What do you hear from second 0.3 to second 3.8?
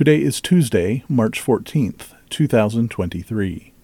Tuesday, March 14th, 2023.